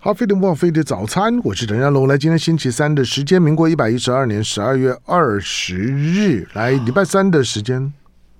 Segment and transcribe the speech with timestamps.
[0.00, 2.06] 好，飞碟莫飞碟早餐，我是陈家龙。
[2.06, 7.92] 来，今天星期三的时间，民国一百一十二年十二月二十日，来礼拜三的时间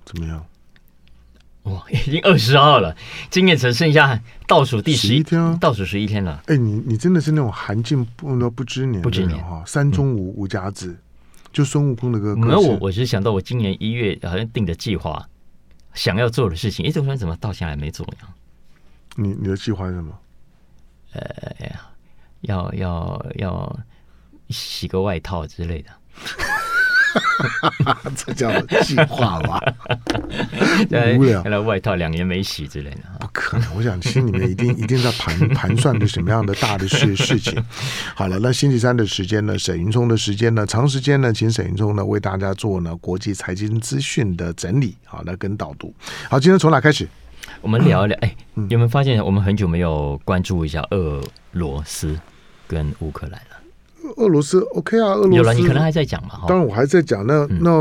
[0.05, 0.45] 怎么样？
[1.63, 2.95] 哇，已经二十号了，
[3.29, 6.41] 今年只剩下倒数第十一天，啊，倒数十一天了。
[6.45, 10.97] 哎，你你真的是那种寒尽不不知年，不知年哈，山中无无甲子，
[11.51, 12.37] 就孙悟空的歌。
[12.37, 15.27] 没有我，我是想到我今年一月好像定的计划，
[15.93, 18.29] 想要做的事情，哎，这突然怎么到现在还没做呀？
[19.17, 20.17] 你你的计划是什么？
[21.13, 21.21] 呃，
[22.41, 23.79] 要要要
[24.49, 25.89] 洗个外套之类的，
[28.15, 29.59] 这叫计划吧？
[31.17, 33.75] 无聊，看来外套两年没洗之类的，不可能。
[33.75, 37.63] 我想心里面一定 一定在盘盘算着什么样的大的事事情。
[38.15, 39.57] 好了，那星期三的时间呢？
[39.57, 40.65] 沈云聪的时间呢？
[40.65, 41.33] 长时间呢？
[41.33, 45.93] 请沈云聪呢为大家做呢国际财经资讯的整理，好，那跟导读。
[46.29, 47.07] 好，今天从哪开始？
[47.61, 48.35] 我们聊一聊，哎，
[48.69, 52.17] 有没有发现我们很久没有关注一下俄罗斯
[52.67, 54.13] 跟乌克兰了？
[54.17, 56.41] 俄罗斯 OK 啊，俄罗斯有了，你可能还在讲嘛？
[56.47, 57.25] 当然我还在讲。
[57.27, 57.71] 那、嗯、那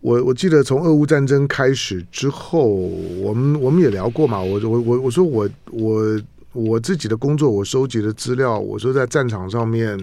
[0.00, 4.40] 我我记得从俄乌战争开始之后，我们我们也聊过嘛。
[4.40, 6.20] 我我我我说我我
[6.52, 9.98] 我自己的工作，我收集的资料，我说在战场上面，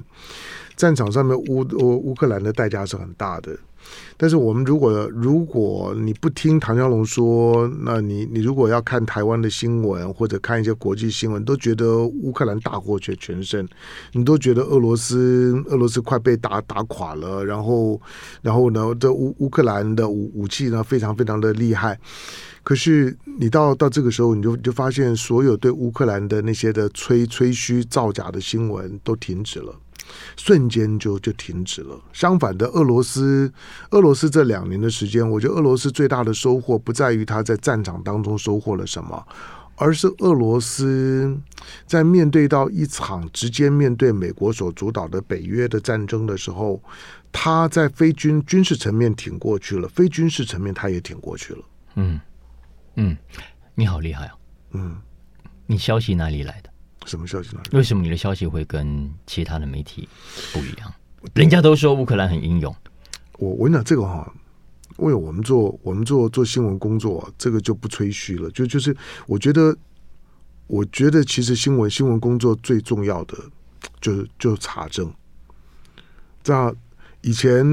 [0.75, 3.57] 战场上面乌乌乌克兰的代价是很大的。
[4.17, 13.67] 但是我们如果如果你不听唐湘龙说，那你你如果要看台湾的新闻或者看一些国际新闻，都觉得乌克兰大获全全胜，
[14.13, 17.99] 你都觉得俄罗斯俄罗斯快被打打垮了，然后
[18.41, 21.99] 然后呢，这乌乌克兰的武武器呢非常非常的厉害。
[22.63, 29.73] 可是你到到这个时候，你就就发现所有对乌克兰的那些的吹吹嘘造假的新闻都停止了。
[30.37, 31.99] 瞬间就就停止了。
[32.13, 33.51] 相反的，俄罗斯，
[33.91, 39.27] 俄罗斯这两年的时间，我觉得俄罗斯最大的收获不在于他在战场当中收获了什么，
[39.75, 41.37] 而是俄罗斯
[41.85, 46.81] 在面对到一场直接面对美国所主导的北约的战争的时候，
[47.31, 51.59] 他在非军军事层面挺过去了，非军事层面他也挺过去了。
[51.95, 52.19] 嗯
[52.95, 53.17] 嗯，
[53.75, 54.33] 你好厉害啊！
[54.71, 54.97] 嗯，
[55.65, 56.70] 你消息哪里来的？
[57.05, 57.61] 什么消息呢？
[57.71, 60.07] 为什么你的消息会跟其他的媒体
[60.53, 60.93] 不一样？
[61.33, 62.73] 人家都说乌克兰很英勇。
[63.37, 64.31] 我我跟你讲这个哈，
[64.97, 68.49] 因为我们做我们做做新闻工作，这个就不吹嘘了。
[68.51, 68.95] 就就是
[69.27, 69.75] 我觉得，
[70.67, 73.37] 我觉得其实新闻新闻工作最重要的
[73.99, 75.11] 就是就是查证。
[76.43, 76.75] 这样
[77.21, 77.65] 以前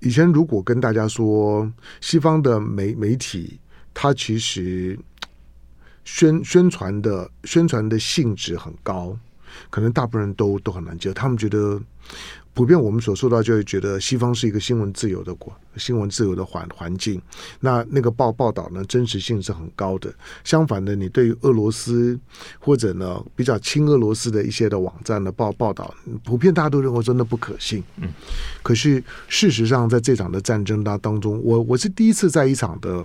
[0.00, 3.58] 以前如果跟大家说西方的媒媒体，
[3.94, 4.98] 它其实。
[6.04, 9.16] 宣宣传的宣传的性质很高，
[9.70, 11.14] 可能大部分人都都很难接受。
[11.14, 11.80] 他们觉得，
[12.52, 17.20] 普遍我们所受到就会觉得西方是一个新闻自由的国，新闻自由的环环境。
[17.58, 20.12] 那那个报报道呢，真实性是很高的。
[20.44, 22.18] 相反的，你对于俄罗斯
[22.60, 27.82] 或者呢比较亲俄罗斯的一些的网站的报报道，普遍大家都认为真的不可信。
[27.96, 28.08] 嗯，
[28.62, 33.04] 可是事实上，在这场的战争当当中，我我是第一次在一场的。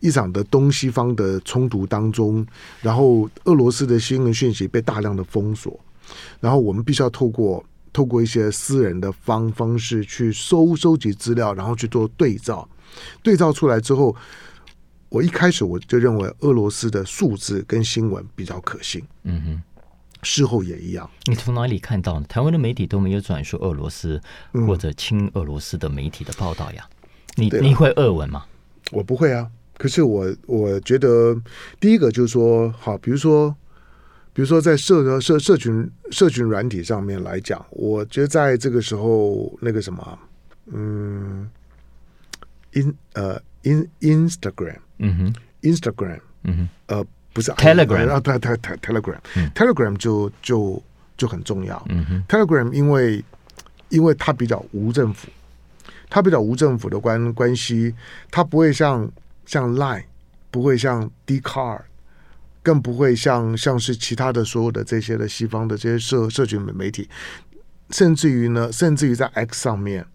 [0.00, 2.44] 一场的东西方的冲突当中，
[2.80, 5.78] 然后俄罗斯的新闻讯息被大量的封锁，
[6.40, 12.68] 然后我们必须要透过透过一些私人的方方式去收收集资料，然后去做对照，
[13.22, 14.14] 对照出来之后，
[15.08, 19.02] 我一开始我就认为俄罗斯的数字跟新闻比较可信。
[19.24, 19.62] 嗯哼，
[20.22, 21.10] 事后也一样。
[21.26, 22.26] 你从哪里看到呢？
[22.28, 24.20] 台湾的媒体都没有转述俄罗斯
[24.66, 26.88] 或者亲俄罗斯的媒体的报道呀？
[27.36, 28.44] 嗯、你你会俄文吗？
[28.92, 29.50] 我不会啊。
[29.80, 31.34] 可是我我觉得，
[31.80, 33.48] 第一个就是说，好，比如说，
[34.34, 40.18] 比如说在社社社群社群软体上面来讲，我觉得在这个时候，那个什么，
[40.66, 41.48] 嗯
[42.72, 50.82] ，in 呃 in Instagram，嗯哼，Instagram，嗯哼，呃，不是 Telegram 啊，对对对，Telegram，Telegram 就就
[51.16, 53.24] 就很重要，嗯哼，Telegram 因为
[53.88, 55.28] 因为它比较无政府，
[56.10, 57.94] 它比较无政府的关关系，
[58.30, 59.10] 它不会像。
[59.50, 60.04] 像 Line
[60.48, 61.80] 不会像 Dcard，
[62.62, 67.08] 更不会像像是其他的所有的这些的西方的这些社社群媒体，
[67.90, 70.06] 甚至于呢，甚至于在 X 上面，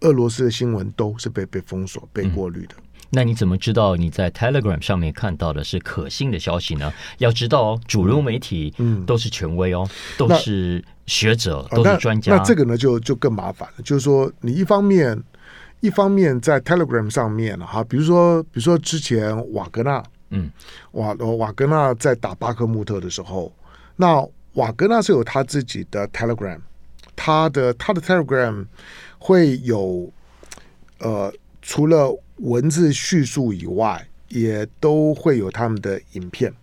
[0.00, 2.74] 俄罗斯的新闻都是被被封锁、被过滤的。
[2.76, 2.84] 嗯。
[3.12, 6.92] 那你怎么知道你在 Telegram 上面看到的是可信的消息呢？
[7.16, 12.36] 要知道哦，主流媒体嗯都是权威哦，嗯、都是学者，都是专家。
[12.36, 15.18] 那这个呢就就更麻烦了，就是说你一方面。
[15.82, 20.48] 一方面在 Telegram 上面哈，比如说，比如说之前瓦格纳，嗯，
[20.92, 23.52] 瓦瓦格纳在打巴克穆特的时候，
[23.96, 24.24] 那
[24.54, 26.60] 瓦格纳是有他自己的 Telegram，
[27.16, 28.64] 他的他的 Telegram
[29.18, 30.12] 会有
[31.00, 36.54] 呃，除了文字叙述以外，也都会有他们的影片。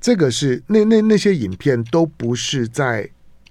[0.00, 3.08] 这个是那那那些影片都不是在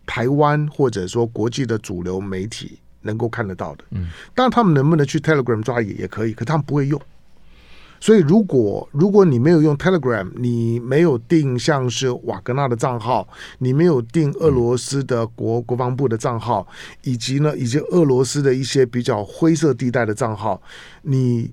[0.08, 3.84] 台湾或者说国际的主流媒体能够看得到的。
[3.92, 7.00] 嗯，当然他们能不能去 Telegram 抓也也可以，可他们不会用。
[8.00, 13.26] 所以，如果如果你没有用 Telegram，你没有定像是瓦格纳的账号，
[13.60, 16.68] 你没有定俄罗斯的国国防部的账号，
[17.04, 20.62] 以及呢，以及俄罗斯的一些比较灰色地带的账号，
[21.04, 21.50] 你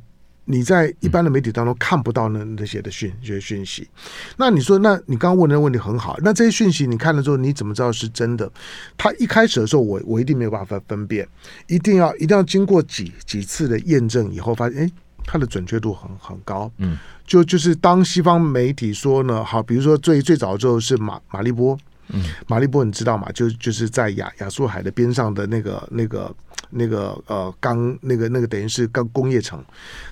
[0.51, 3.89] 你在一般的媒体当中看不到那那些的讯这些讯息。
[4.37, 8.51] 那你说，那你刚刚问的问题很好，那这些讯息你看了之后，你怎么知道是真的？
[8.97, 11.27] 他一开始的时候，我我一定没有办法分辨，
[11.69, 14.91] 一定要一定要经过几几次的验证以后，发现哎。
[15.33, 21.79] 它的准确度很很高，嗯，就就是当西方媒体说呢，好，比如说最最早的时候是马马利波，
[22.13, 23.29] 嗯，马利波你知道吗？
[23.33, 26.35] 就就是在亚亚速海的边上的那个那个
[26.71, 29.63] 那个呃钢那个那个等于是钢工业城，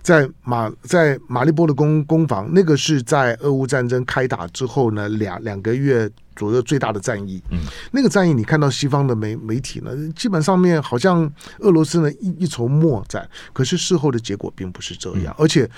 [0.02, 6.10] 在马在马利波的攻攻防，那个是在俄乌战争开打之后呢两两个月。
[6.38, 7.58] 左右最大的战役，嗯，
[7.90, 11.28] 那个战役你看到西方的媒媒体呢，基本上面好像
[11.58, 15.68] 俄罗斯呢一一筹莫展，可是事后的结果并不是这样，而且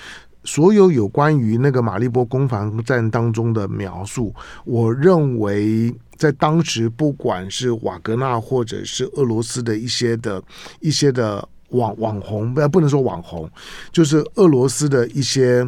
[0.43, 4.31] 所有有关于那个马利波攻防战当中的描述，
[4.63, 5.91] 我认为
[6.21, 10.39] 在当时不管是瓦格纳或者是俄罗斯的一些的
[10.79, 13.49] 一些的网网红，不不能说网红，
[13.91, 15.67] 就是俄罗斯的一些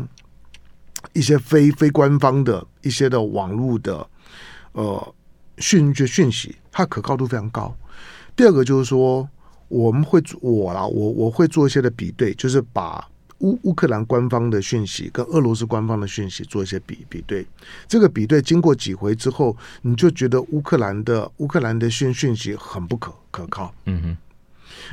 [1.13, 4.07] 一些非非官方的一些的网络的。
[4.73, 5.15] 呃，
[5.57, 7.75] 讯讯息，它可靠度非常高。
[8.35, 9.27] 第二个就是说，
[9.67, 13.07] 我们会我啦，我我会做一些的比对，就是把
[13.43, 17.45] 乌乌克兰官方的讯息跟俄罗斯官方的讯息做一些比比对。
[17.87, 23.73] 这个比对经过几回之后，你就觉得乌克兰的乌克兰的讯讯息很不可可靠。
[23.85, 24.17] 嗯哼。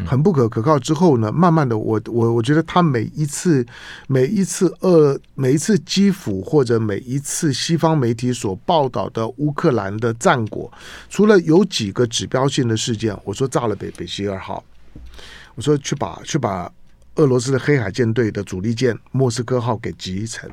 [0.06, 3.66] 很不可可靠之后呢，慢慢的我，我我我觉得他每一次
[4.06, 10.70] 每一次呃每一次基辅或者每一次西方媒体所报道的乌克兰的战果，
[11.08, 14.62] 除了有几个指标性的事件，我说炸了北北溪二号，
[15.54, 16.70] 我说去把去把
[17.20, 20.50] 俄罗斯的黑海舰队的主力舰莫斯科号给击沉。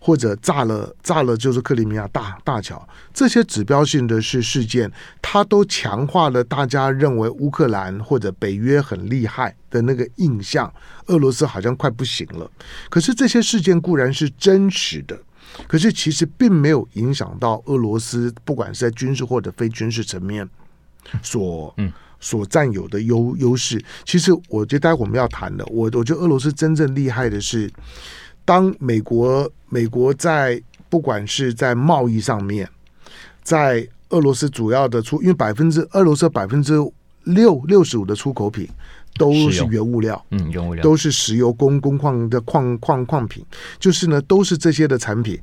[0.00, 4.88] 或者炸了炸了，就是克里米亚大大桥，这些指标性的是事件，
[5.20, 10.72] 它都强化了大家认为乌克兰或者北约很厉害的那个印象。
[11.06, 12.48] 俄罗斯好像快不行了。
[12.88, 15.18] 可是这些事件固然是真实的，
[15.66, 20.48] 可是其实并没有影响到俄罗斯，不管是在军事或者非军事层面
[21.24, 23.84] 所嗯所占有的优优势。
[24.04, 27.70] 其实我觉得待会我们要谈的，我我觉得俄罗斯真正厉害的是。
[28.44, 32.70] 当美国美国在不管是在贸易上面，
[33.42, 36.74] 在俄罗斯主要的出，因为百分之俄罗斯百分之
[37.24, 38.68] 六六十五的出口品
[39.16, 43.44] 都是原物料，嗯，原物料都是石油、工工矿的矿矿矿品，
[43.80, 45.36] 就是呢都是这些的产品。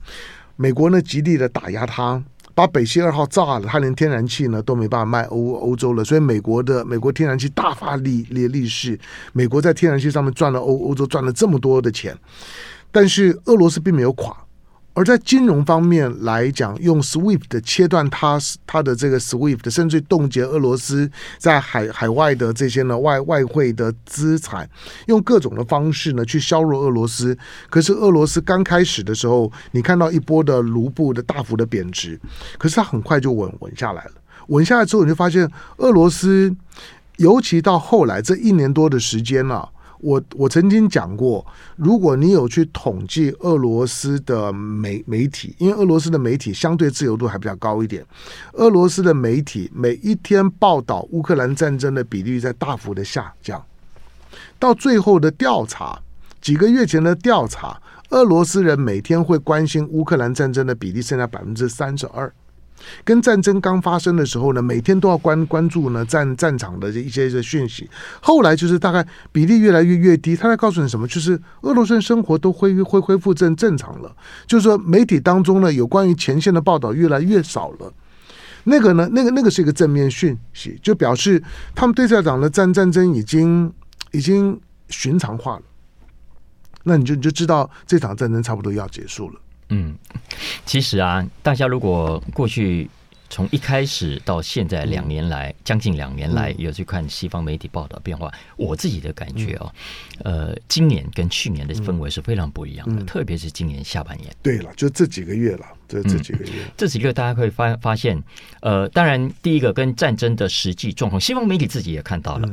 [0.56, 2.24] 美国呢极力的打压它，
[2.56, 9.00] 把北溪二号炸了，他连天然气呢都没办法卖欧欧洲了，所以美国的美国天然气大发利利利市，
[9.34, 12.16] 美国在天然气上面赚了欧欧洲赚了这么多的钱。
[12.92, 14.36] 但是俄罗斯并没有垮，
[14.96, 21.10] 而在金融方面来讲，用 SWIFT 切断它它的这个 SWIFT，甚至冻结俄罗斯
[21.40, 24.70] 在海海外的这些呢外外汇的资产，
[25.08, 27.36] 用各种的方式呢去削弱俄罗斯。
[27.72, 32.20] 可是俄罗斯刚开始的时候，你看到一波的卢布的大幅的贬值，
[32.60, 34.12] 可是它很快就稳稳下来了。
[34.50, 36.56] 稳下来之后，你就发现俄罗斯，
[37.18, 39.70] 尤其到后来这一年多的时间了、啊。
[40.04, 41.46] 我我曾经讲过，
[41.78, 48.06] 如果你有去统计俄罗斯的媒媒体，因为俄罗斯的媒体相对自由度还比较高一点，
[48.54, 53.64] 俄罗斯的媒体每一天报道乌克兰战争的比例在大幅的下降，
[54.60, 55.98] 到最后的调查，
[56.42, 62.32] 几个月前的调查，俄罗斯人每天会关心乌克兰战争的比例剩下百分之三十二。
[63.04, 67.90] 跟战争刚发生的时候呢，每天都要关关注呢战战场的一些一些讯息。
[68.22, 71.08] 后来就是大概比例越来越越低，他在告诉你什么？
[71.08, 74.16] 就是俄罗斯生活都恢恢恢复正正常了。
[74.46, 77.94] 就是说媒体当中呢有关于前线的报道越来越少了。
[78.66, 81.42] 那个呢，那个那个是一个正面讯息，就表示
[81.76, 83.72] 他们对战场的战战争已经
[84.12, 85.62] 已经寻常化了。
[86.84, 89.40] 那你就你就知道这场战争差不多要结束了。
[89.74, 89.96] 嗯，
[90.66, 92.88] 其实啊，大家如果过去
[93.28, 99.74] 从一开始到现在两年来，嗯、将近两年来有去看西方媒体报道变化，嗯、我自己的感觉哦，
[100.24, 104.32] 嗯、呃，今年跟去年的氛围是非常不一样的，嗯、特别是今年下半年。
[104.44, 108.22] 对了，就这几个月了，这这几个月，嗯、这几个月大家会发发现，
[108.62, 112.48] 呃，当然第一个跟战争的实际状况，西方媒体自己也看到了。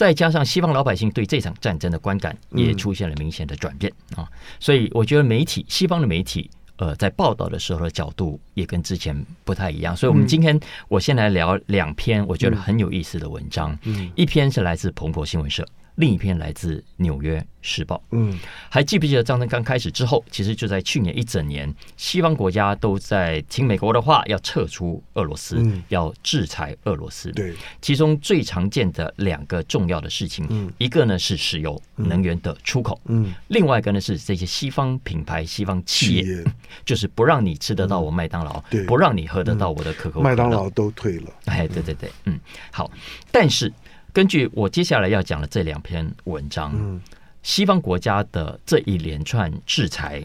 [0.00, 4.26] 嗯再加上西方老百姓对这场战争的观感也出现了明显的转变啊，
[4.58, 9.14] 所以我觉得媒体西方的媒体呃，在报道的时候的角度也跟之前
[9.44, 9.94] 不太一样。
[9.94, 13.78] 所以，我们今天我先来聊两篇我觉得很有意思的文章。
[13.82, 15.62] 嗯，一篇是来自彭博新闻社。
[15.96, 17.96] 另一篇来自《纽约时报》。
[18.12, 27.30] 嗯，还记不记得战争刚开始之后，其实就在去年一整年，西方国家都在听美国的话，要撤出俄罗斯，嗯、要制裁俄罗斯。
[27.32, 36.44] 对，其中最常见的两个重要的事情，嗯、一个呢是石油能源的出口，嗯，另外一个呢是这些西方品牌、西方企业，企业。
[36.86, 41.30] 就是不让你吃得到我麦当劳，不让你喝得到我的可口可乐，麦当劳都退了。
[41.44, 42.90] 哎，对对对，嗯，好，
[43.30, 43.72] 但是。
[44.12, 47.00] 根据我接下来要讲的这两篇文章，嗯，
[47.42, 50.24] 西方国家的这一连串制裁，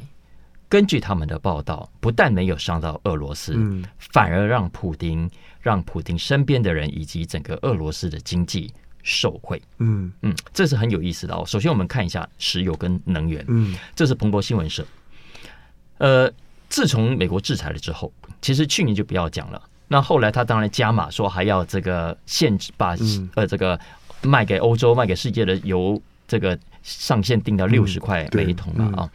[0.68, 5.30] 根据他们的报道，不但没有伤到俄罗斯，嗯，反而让普丁、
[5.62, 8.74] 让普丁身边的人以及整个俄罗斯的经济
[9.04, 9.62] 受惠。
[9.78, 11.44] 嗯嗯，这是很有意思的哦。
[11.46, 13.46] 首先，我们看一下石油跟能源。
[13.48, 14.86] 嗯，这是彭博新闻社。
[16.00, 16.32] 呃，
[16.68, 18.12] 自从美国制裁了之后，
[18.42, 19.62] 其实去年就不要讲了。
[19.88, 22.96] 那后来他当然加码说还要这个限制，把
[23.36, 23.80] 呃这个
[24.24, 29.10] 卖给欧洲、卖给世界的油这个上限定到六十块每一桶了啊。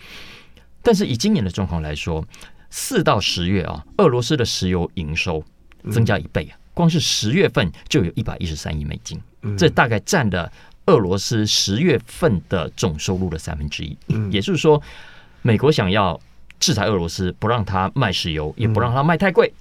[0.82, 2.24] 但是以今年的状况来说，
[2.70, 5.42] 四到十月啊，俄罗斯的石油营收
[5.90, 9.20] 增加一倍啊，光是十月份就有一百一十三亿美金，
[9.58, 10.50] 这大概占了
[10.86, 13.96] 俄罗斯十月份的总收入的三分之一。
[14.30, 14.80] 也就是说，
[15.42, 16.18] 美国想要
[16.58, 19.52] 制裁俄罗斯，不让他卖石油，也不让他卖太贵。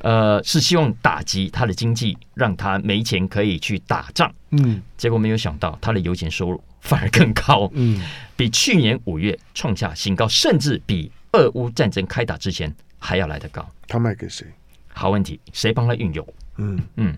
[0.00, 4.32] 呃，是希望打击他的经济，让他没钱可以去打仗。
[4.50, 7.68] 嗯，结果没有想到，他的油钱收入反而更高。
[7.74, 8.00] 嗯，
[8.36, 13.68] 比去年五月创下新高，甚至比俄乌战争开打之前还要来得高。
[13.86, 14.46] 他卖给谁？
[14.88, 16.26] 好问题，谁帮他运油？
[16.56, 17.16] 嗯嗯，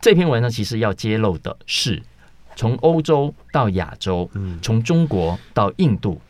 [0.00, 2.02] 这篇文章其实要揭露的是，
[2.56, 6.20] 从欧洲到亚洲，嗯，从中国到印度，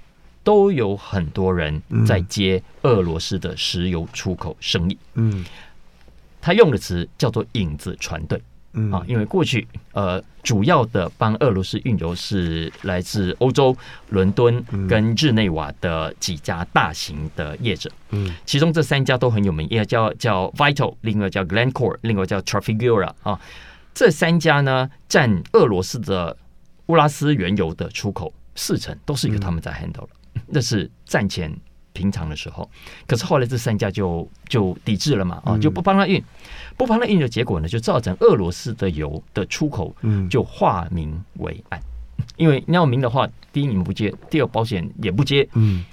[0.42, 4.98] 都有很多人在接俄罗斯的石油出口生意。
[5.14, 5.44] 嗯。
[6.44, 8.38] 他用的词叫做“影子船队”，
[8.92, 13.74] 啊，因为过去呃，主要的帮俄罗斯运油是来自欧洲
[14.10, 23.40] 伦敦跟日内瓦的几家大型的业者，嗯，其中这三家都很有名，一个叫叫 Vital，另外叫 Glencore，另外叫 Trafigura 啊，
[23.94, 26.36] 这三家呢占俄罗斯的
[26.88, 30.08] 乌拉斯原油的出口四成，都是由他们在 handle 了
[30.46, 31.50] 那是战前。
[31.94, 32.68] 平常的时候，
[33.06, 36.22] 可是后来这三家就就抵制了嘛，啊，就不帮他运，
[36.76, 39.94] 不帮他运的结果呢，就造成俄罗斯的油的出口，
[40.28, 41.80] 就化名为暗，
[42.36, 45.84] 因为你要明的话，第一你们不接，第二保险也不接，嗯，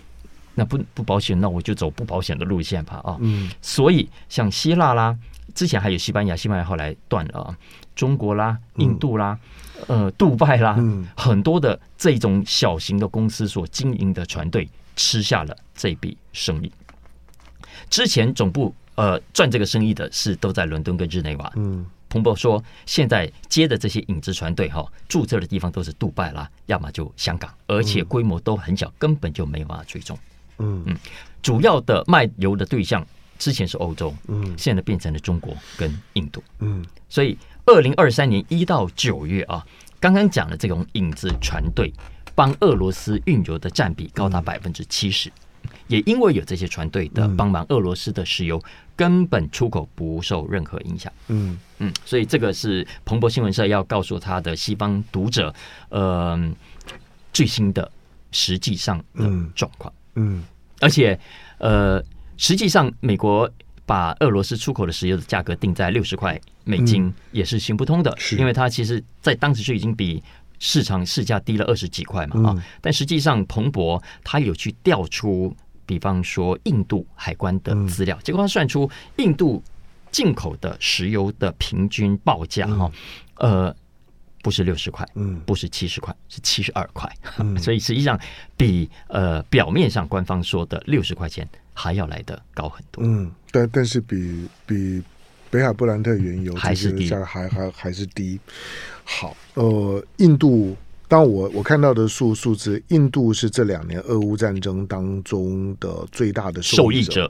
[0.55, 5.15] 那不不保险，那我就走不保险的路线吧，啊，嗯，所以像希腊啦，
[5.53, 7.55] 之前还有西班牙，西班牙后来断了啊，
[7.95, 9.37] 中国啦，印度啦，
[9.87, 10.75] 呃，杜拜啦，
[11.15, 14.67] 很多的这种小型的公司所经营的船队。
[15.01, 16.71] 吃下了这笔生意。
[17.89, 21.51] 之前总部呃赚这个生意的是都在伦敦跟日内瓦。
[21.55, 30.15] 嗯，彭博说现在接的这些影子船队哈，注册的地方都是杜拜啦，要么就香港，而且规模都很小，根本就没办法追踪。
[30.59, 30.95] 嗯嗯，
[31.41, 33.03] 主要的卖油的对象
[33.39, 36.43] 之前是欧洲，嗯，现在变成了中国跟印度。
[36.59, 39.65] 嗯，所以二零二三年一到九月啊，
[39.99, 41.91] 刚刚讲的这种影子船队。
[42.33, 45.31] 帮俄罗斯运油的占比高达百分之七十，
[45.87, 48.61] 也因为有这些船队的帮忙，俄罗斯的石油
[48.95, 51.11] 根本出口不受任何影响。
[51.27, 51.59] 嗯。
[51.79, 55.53] 嗯，所以这个是彭博新闻社要告诉他的西方读者，
[55.89, 56.39] 呃，
[57.33, 57.91] 最新的
[58.31, 59.91] 实际上的状况。
[60.15, 60.43] 嗯，
[60.79, 61.19] 而且
[61.57, 62.03] 呃，
[62.37, 63.49] 实际上美国
[63.85, 70.23] 把俄罗斯出口的石油的价格定在六十块美金也是行不通的，因为它其实在当时就已经比。
[70.63, 75.51] 市场市价低了二十几块嘛啊，但实际上彭博他有去调出，
[75.87, 78.87] 比方说印度海关的资料，结果他算出
[79.17, 79.61] 印度
[80.11, 82.91] 进口的石油的平均报价哈，
[83.37, 83.75] 呃，
[84.43, 87.11] 不是六十块，嗯，不是七十块，是七十二块，
[87.57, 88.19] 所以实际上
[88.55, 95.01] 比呃表面上官方说的六十块钱还要来得高很多，嗯，但但是比比。
[95.49, 98.39] 北海布兰特原油还是低，还还还是低。
[99.19, 100.75] 好，呃，印度，
[101.07, 107.29] 当我我看到的数数字，印度是这两年俄乌战争当中的最大的受益者。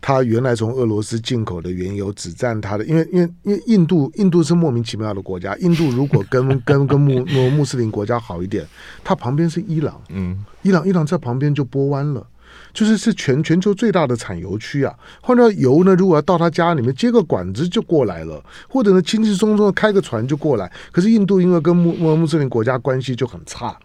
[0.00, 5.54] 他原来从俄罗斯进口的原油只占他的，因为因为因为印度印度是莫名其妙的国家。
[5.58, 8.66] 印度如果跟 跟跟穆穆穆斯林国家好一点，
[9.04, 12.26] 它旁边是伊朗，嗯，伊朗伊朗在旁边就波湾了。
[12.72, 14.94] 就是是全全球最大的产油区啊。
[15.20, 20.70] 换到油呢，如果要到他家里面接个管子就过来了，或者呢轻轻松松的开个船就过来。
[20.90, 23.76] 可是印度因为跟穆穆穆斯林国家关系就很差，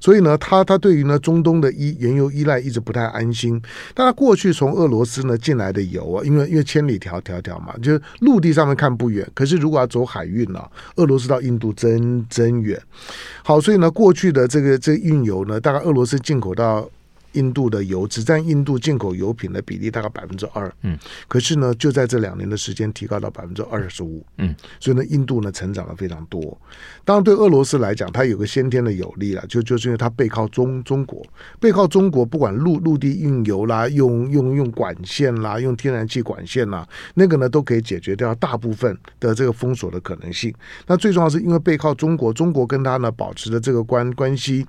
[0.00, 3.60] 所以呢，他他对于呢中东的依原油依赖一直不太安心。
[3.94, 12.80] 但他过去从俄罗斯呢进来的油啊，因为因为千里迢迢迢嘛，就是陆地上面看不远，可是如果要走海运啊，俄罗斯到印度真真远。
[13.42, 16.88] 好，所以呢，过去的这个这运油呢，大概俄罗斯进口到。
[17.32, 20.98] 印度的油只占印度进口油品的比例大概百分之二，嗯，
[21.28, 26.56] 可是呢，就在这两年的时间提高到百分之二十五，嗯，所以呢，印度呢成长了非常多。
[27.04, 31.24] 当然，对俄罗斯来讲，它有个先天的有利了，就就是因为它背靠中中国，
[31.58, 40.54] 背靠中国，不管陆陆地运油啦，用用用管线啦，用天然气管线啦，那个呢都可以解决掉大部分的这个封锁的可能性。
[40.86, 44.66] 那最重要是因为背靠中国，中国跟它呢保持的这个关关系。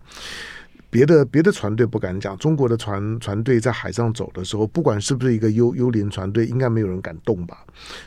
[0.94, 7.58] 别的别的船队不敢讲，中国的船船队在海上走的时候，不管是不是一个幽幽灵船队，应该没有人敢动吧？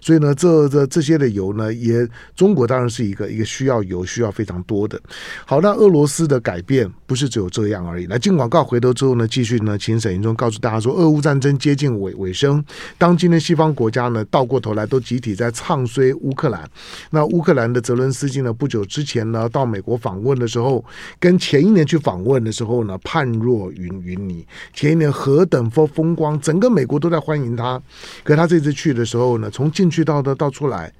[0.00, 5.00] 所以呢，这这这些的油呢，也中国当然是一个一个需要油需要非常多的。
[5.44, 8.06] 好，那俄罗斯的改变不是只有这样而已。
[8.06, 12.64] 来进广告回头之后呢，继续呢，请沈云聪告诉大家说，俄乌战争接近尾尾声，
[12.96, 16.70] 当今的西方国家呢倒过头来都集体在唱衰乌克兰。
[17.10, 20.84] 那乌克兰的泽伦斯基呢，不久之前呢到美国访问的时候，
[21.18, 22.75] 跟前一年去访问的时候。
[22.76, 24.46] 后呢，判若云云泥。
[24.74, 27.80] 前一年何等风风光，整个美国都在欢迎他。
[28.22, 30.92] 可他这次去的时候呢，从进去到的到出来，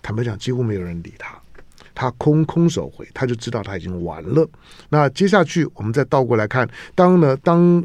[0.00, 1.36] 坦白讲，几乎没有人理他。
[1.94, 4.48] 他空空手回，他就知道他已经完了。
[4.88, 7.84] 那接下去我们再倒过来看，当呢，当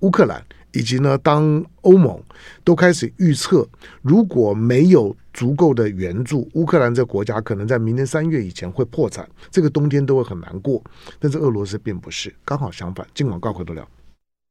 [0.00, 0.40] 乌克兰。
[0.76, 2.20] 以及呢，当欧盟
[2.64, 3.64] 都开始预测，
[4.02, 10.82] 如果没有足够的援助，乌克兰这国家可能在明年三月以前会破产，这个冬天都会很难过。
[11.18, 13.06] 但是俄罗斯并不是，刚好相反。
[13.12, 13.86] 尽管告回得了。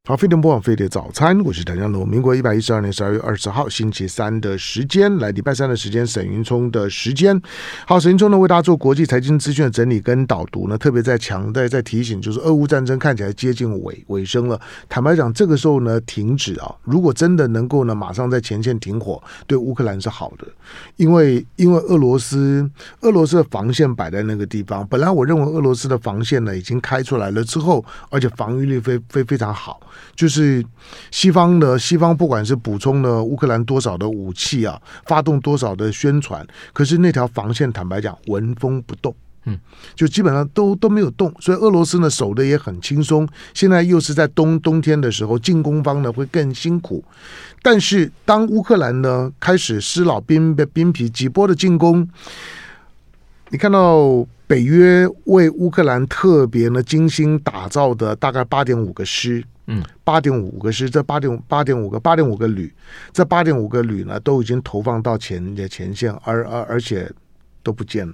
[0.05, 2.05] 好，飞碟播放飞碟早餐，我是谭江龙。
[2.05, 7.41] 民国一百一十二年十二月二十号星期三的时间，来礼拜三的时间，沈云聪的时间。
[7.87, 14.59] 好，沈云聪呢为大家做国际财经资讯的整理跟导读呢，特别在强调、在提醒，就是俄乌战争看起来接近尾尾声了。
[14.89, 20.45] 坦白讲，这个时候呢停止啊，如果真的能够呢马上在前线停火，对乌克兰是好的，
[20.97, 29.79] 因为因为俄罗斯俄罗斯的防线摆在那个地方，本来我认为俄罗斯的防线呢已经开出来了之后，而且防御力非非非常好。
[30.15, 30.63] 就是
[31.11, 39.59] 西方的西方，不管是补充了乌克兰多少的武器啊，发动多少的宣传，可是那条防线坦白讲纹风不动，嗯，
[39.95, 43.27] 就基本上都都没有动，所以俄罗斯呢守的也很轻松。
[43.53, 47.03] 现在又是在冬冬天的时候，进攻方呢会更辛苦。
[47.61, 52.07] 但是当乌克兰呢开始施老兵兵皮，几波的进攻，
[53.49, 54.27] 你看到。
[54.45, 62.73] 北约为乌克兰特别呢精心打造的大概八点五个师，嗯，八点五个师，这八点八点五个八点五个旅，
[63.11, 67.09] 这八点五个旅呢都已经投放到前的前线，而而而且
[67.63, 68.13] 都不见了。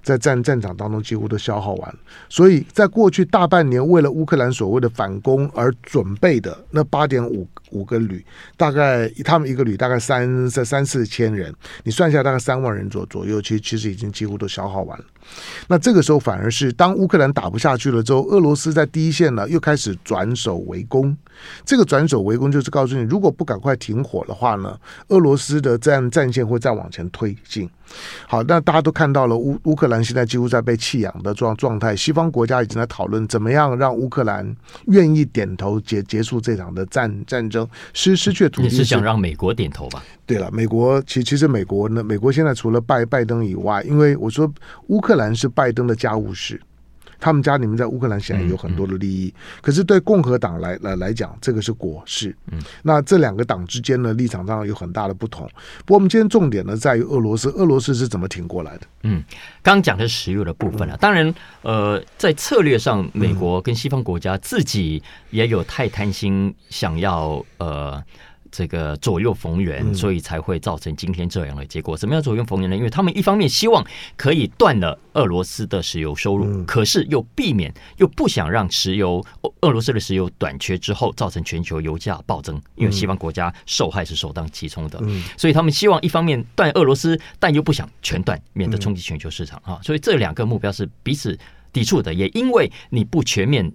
[0.00, 1.94] 在战战场当中几乎都消耗完，
[2.28, 8.24] 所以在过去大半年为了乌克兰所谓的反攻而准备的那八点五五个旅，
[8.56, 15.04] 大概他们一个旅大概三三三四千人，你算下大概三万人左左右，其实其实已经几乎都消耗完了。
[15.68, 21.16] 那这个时候反而是当乌克兰打不下去了之后，俄罗斯在第一线呢又开始转守为攻。
[21.64, 27.68] 这个转守为攻就是告诉你，如果不赶快停火的话呢，俄罗斯的战战线会再往前推进。
[28.26, 34.54] 好，那大家都看到了乌乌克兰现在几乎在被弃养的状状态，西方国家已经在讨论怎么样让乌克兰
[34.88, 38.68] 愿意点头结结束这场的战战争，失 失去土地。
[38.68, 40.02] 你是想让美国点头吧？
[40.26, 44.52] 对了，美国其其实美国呢，美国现在除了拜拜登以外，因为我说
[44.88, 46.60] 乌克兰是拜登的家务事。
[47.18, 52.34] 他们家里面在乌克兰显然有很多的利益，可是对共和党来来来讲，这个是国事。
[52.50, 55.48] 嗯，那这两个党之间呢，立场上有很大的不同。
[55.84, 58.86] 不过我们今天重点呢，在于俄罗斯，俄罗斯是怎么挺过来的？
[59.02, 59.22] 嗯，
[59.62, 68.02] 刚讲的是石油的部分啊，当然，呃，在策略上，美国跟西方国家自己也有太贪心，想要呃。
[68.50, 71.96] 这个左右逢源，所以才会造成今天这样的结果。
[71.96, 72.76] 怎么样左右逢源呢？
[72.76, 73.84] 因为他们一方面希望
[74.16, 79.24] 可以断了俄罗斯的石油收入，可是又避免又不想让石油
[79.60, 85.00] 俄罗斯的石油短缺之后造成全球油价暴增，因为西方国家受害是首当其冲的。
[85.36, 89.78] 所以他们希望一方面断俄罗斯，但又不想全断，免得冲击全球市场啊。
[89.82, 91.38] 所以这两个目标是彼此
[91.72, 92.12] 抵触的。
[92.12, 93.72] 也因为你不全面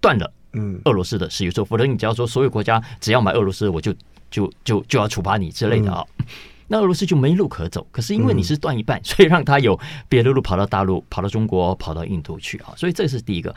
[0.00, 0.32] 断了。
[0.54, 3.90] 嗯，俄罗斯的石油收，否则你只要说所有国家只要买俄罗斯，我就
[4.32, 6.26] 就就就要处罚你之类的啊、哦，嗯、
[6.66, 7.86] 那俄罗斯就没路可走。
[7.92, 12.74] 可是因为你是断一半，嗯、 所以让他有别的路跑到大陆、跑到中国、跑到印度去啊。
[12.76, 13.54] 所以这是第一个。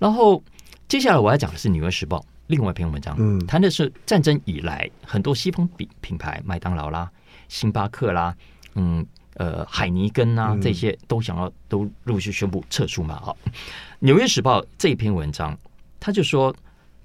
[0.00, 0.42] 然后
[0.88, 7.10] 接下来我要讲的是《纽约时报》另外一篇文章，嗯，谈的是战争以来很多西方品品牌，麦当劳啦、
[7.48, 8.34] 星巴克啦，
[8.74, 13.16] 嗯，呃，海尼根啊，这些都想要都陆续宣布撤出嘛。
[13.16, 13.28] 啊，
[13.98, 15.58] 《纽约时报》这一篇文章，
[15.98, 16.54] 他就说，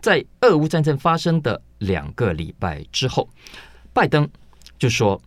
[0.02, 3.30] 在俄乌战争发生的两个礼拜之后，
[3.94, 4.28] 拜登
[4.78, 5.22] 就说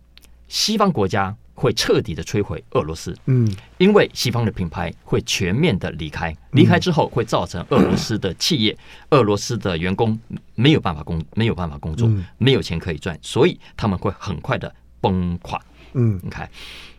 [0.47, 1.35] 西方国家。
[1.57, 8.77] 会彻底的摧毁俄罗斯，嗯，因为西方的品牌会全面的离开，离开之后会造成俄罗斯的企业、
[9.11, 10.19] 俄罗斯的员工
[10.55, 15.57] 没有办法工，没有办法工作，没有钱可以赚，所以他们会很快的崩垮。
[15.93, 16.51] 嗯，你看，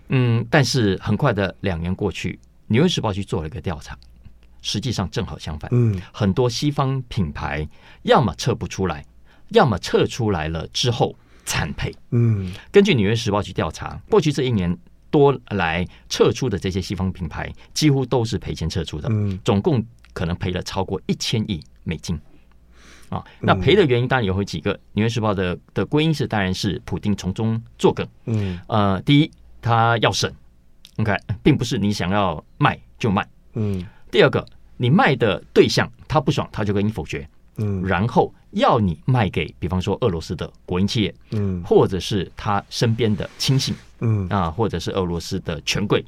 [0.08, 2.32] 嗯，但是很快的两年过去，
[2.68, 3.94] 《纽约时报》去做了一个调查，
[4.66, 7.66] 实际上正好相反，嗯，很多西方品牌
[8.02, 9.04] 要么撤不出来，
[9.50, 11.14] 要么撤出来了之后。
[11.48, 11.94] 惨赔。
[12.10, 14.76] 嗯，根据《纽约时报》去调查，过去这一年
[15.12, 19.08] 多来撤出的这些西方品牌，几乎都是赔钱撤出的。
[19.12, 19.80] 嗯，总共
[20.12, 22.18] 可能赔了超过一千亿美金。
[23.10, 28.04] 啊，那赔的原因当然有几个，《纽约时报》的的归因是，当然是普丁从中作梗。
[28.24, 29.30] 嗯，呃，第一，
[29.62, 30.28] 他要省
[30.96, 33.24] ，OK，并不是你想要卖就卖。
[33.54, 34.44] 嗯，第二个，
[34.76, 37.28] 你卖的对象他不爽，他就跟你否决。
[37.58, 46.04] 嗯，然后要你卖给，比方说俄罗斯的国营企业，嗯，或者是他身边的亲信，嗯啊，或者是俄罗斯的权贵。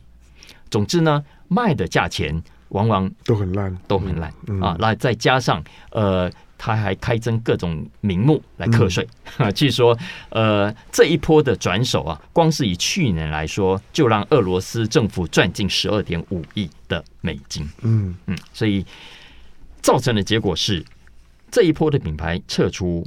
[0.71, 4.77] 总之呢，卖的价钱往往都很烂，都很烂、嗯、啊。
[4.79, 9.07] 那再加上呃，他还开征各种名目来课税。
[9.55, 9.97] 据说
[10.29, 17.67] 呃，这一波的转手啊，光是以去年来说，就让俄罗斯政府赚进十二点五亿的美金。
[17.83, 18.85] 嗯嗯，所以
[19.81, 20.85] 造成的结果是。
[21.51, 23.07] 这一波的品牌撤出，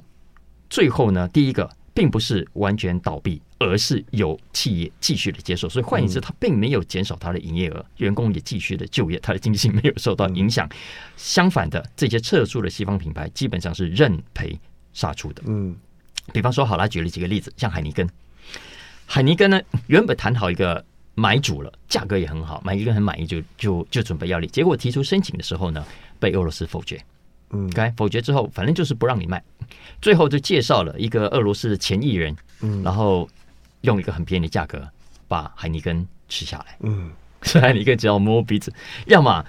[0.68, 5.68] 最后呢，第一个并不是完全倒闭，而是有企业继续的接受。
[5.68, 10.70] 所以换言之，它并没有减少它的营业额，员工也继续的就业，它的经济性没有受到影响。
[11.18, 14.58] 相反的，这些撤出的西方品牌基本上是认赔
[14.94, 15.44] 杀出的。
[15.46, 15.76] 嗯，
[16.32, 18.08] 比方说，好啦，举了几个例子，像海尼根，
[19.06, 20.84] 海尼根呢，原本谈好一个
[21.16, 25.86] 买主了，价格也很好，买一个很满意就，就就就准备要离，结果提出申请的时候呢，
[26.20, 27.04] 被俄罗斯否决。
[27.52, 29.44] 嗯，该否决之后，反正就是不让你卖。
[30.02, 33.30] 最后就介绍了一个俄罗斯的前艺人，嗯，然后
[33.82, 34.88] 用一个很便宜的价格
[35.28, 36.78] 把海尼根吃下来。
[36.82, 37.12] 嗯，
[37.44, 38.74] 所以海尼根只要摸鼻子，
[39.06, 39.46] 要么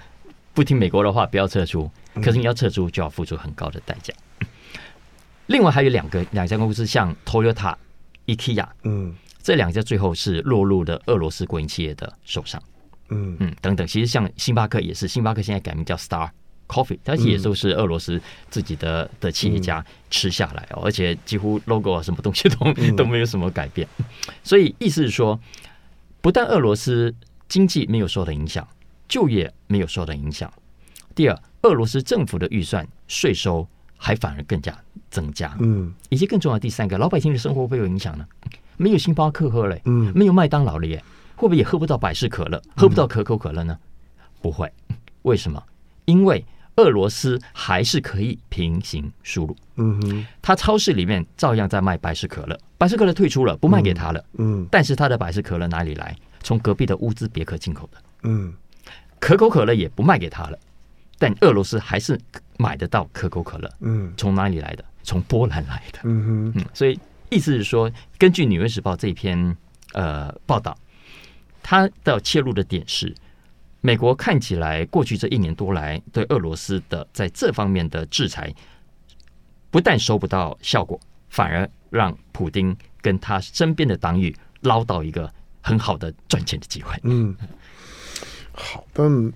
[0.53, 1.89] 不听美国的话，不要撤出。
[2.15, 4.13] 可是你要撤出，就要付出很高的代价。
[5.47, 7.75] 另外还有两个两家公司，像 Toyota、
[8.27, 12.61] IKEA，嗯，这两家最后是落入了俄罗斯国营企业的手上。
[13.09, 16.29] 嗯嗯，等等，其实像星巴克也是，星巴克现在改名叫 Star。
[16.67, 23.87] Coffee，它也都是俄罗斯自己的的企业家吃下来哦，而且几乎 logo 啊什么东西都 都没有什么改变，
[24.43, 25.39] 所以意思是说，
[26.21, 27.13] 不但俄罗斯
[27.47, 28.67] 经济没有受到影响，
[29.07, 30.51] 就业没有受到影响。
[31.13, 34.75] 第二，俄罗斯政府的预算税收还反而更加
[35.11, 38.25] 增加，嗯，以及更重要的第三个，老百姓的生活会有影响呢？
[38.77, 40.97] 没有星巴克喝了，嗯，没有麦当劳了耶，
[41.35, 43.77] 会不会也喝不到百事可乐，喝不到可口可乐呢？
[44.41, 44.71] 不会，
[45.21, 45.61] 为什么？
[46.05, 46.43] 因为
[46.77, 56.15] 俄罗斯还是可以平行输入，嗯哼，他超市里面照样在卖百事可乐，百事可乐退出了，不卖给他了，嗯，但是他的百事可乐哪里来？
[56.41, 58.51] 从隔壁的乌兹别克进口的，嗯，
[59.19, 60.57] 可口可乐也不卖给他了，
[61.19, 62.19] 但俄罗斯还是
[62.57, 64.83] 买得到可口可乐，嗯，从哪里来的？
[65.03, 69.55] 从波兰来的，嗯哼，嗯，所以意思是说，根据《纽约时报》这篇
[69.93, 70.75] 呃报道，
[71.61, 73.13] 他的切入的点是。
[73.85, 78.49] 美国看起来过去这一年多来对俄罗斯的在这方面的制裁，
[79.69, 86.97] 不但收不到效果，反而让普丁跟他身边的党羽捞到一个很好的赚钱的机会。
[87.03, 87.35] 嗯，
[88.53, 89.33] 好，但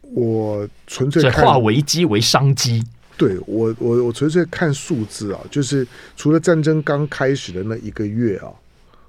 [0.00, 2.82] 我纯粹化危机为商机。
[3.18, 8.48] 对我，我我纯粹看数字啊，就是除了战争刚开始的那一个月啊，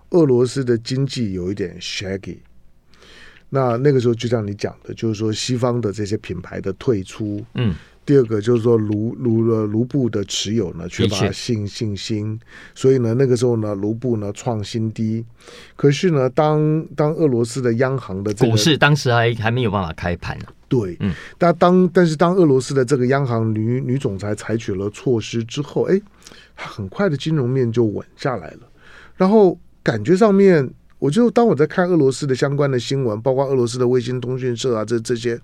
[0.09, 2.39] 俄罗斯的经济有一点 shaggy。
[3.49, 7.73] 那那个时候就像你讲的，就是说西方的这些品牌的退出，嗯，
[8.05, 12.37] 第二个就是说卢卢的卢布的持有呢缺乏信信心，
[12.75, 15.23] 所以呢那个时候呢卢布呢创新低，
[15.77, 25.97] 可是呢当当俄罗斯的央行的、这个、股市当时还还没有办法开盘呢、啊，对，嗯，但当但是当俄罗斯的这个央行女女总裁采取了措施之后，哎，
[26.53, 28.59] 很快的金融面就稳下来了，
[29.15, 30.69] 然后感觉上面。
[30.99, 35.39] 我就当我在看俄罗斯的相关的新闻，包括俄罗斯的卫星通讯社啊，这这些，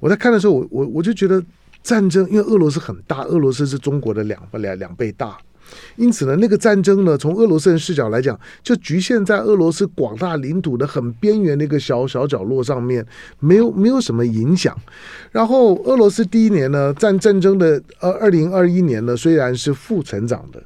[0.00, 1.42] 我在看的时候，我我我就觉得
[1.82, 5.36] 战争，因为俄罗斯很大，俄罗斯是中国的两两两倍大，
[5.96, 13.04] 因此呢，那个战争呢，从俄罗斯人视角来讲，就局限在俄罗斯广大领土的很边缘的一个小小角落上面，
[13.40, 14.76] 没有没有什么影响。
[15.32, 20.62] 然后俄罗斯第一年呢，战战争的呃二零二一年呢，虽然是负成长的，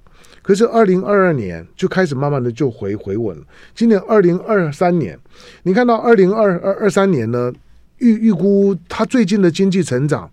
[0.49, 3.43] 可是二零二二年就开始慢慢的就回回稳了。
[3.75, 5.19] 今年二零二三年，
[5.65, 7.53] 你看到二零二二二三年呢，
[7.99, 10.31] 预预估它最近的经济成长。